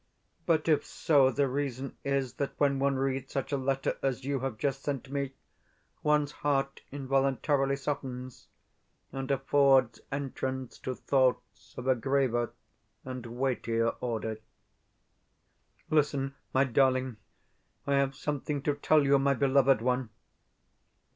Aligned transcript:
But 0.47 0.67
if 0.67 0.83
so, 0.83 1.29
the 1.29 1.47
reason 1.47 1.95
is 2.03 2.33
that 2.41 2.59
when 2.59 2.79
one 2.79 2.95
reads 2.95 3.31
such 3.33 3.51
a 3.51 3.55
letter 3.55 3.99
as 4.01 4.23
you 4.25 4.39
have 4.39 4.57
just 4.57 4.81
sent 4.83 5.11
me, 5.11 5.35
one's 6.01 6.31
heart 6.31 6.81
involuntarily 6.91 7.75
softens, 7.75 8.47
and 9.11 9.29
affords 9.29 9.99
entrance 10.11 10.79
to 10.79 10.95
thoughts 10.95 11.75
of 11.77 11.85
a 11.85 11.93
graver 11.93 12.51
and 13.05 13.27
weightier 13.27 13.89
order. 13.99 14.39
Listen, 15.91 16.33
my 16.51 16.63
darling; 16.63 17.17
I 17.85 17.93
have 17.97 18.15
something 18.15 18.63
to 18.63 18.73
tell 18.73 19.03
you, 19.05 19.19
my 19.19 19.35
beloved 19.35 19.83
one. 19.83 20.09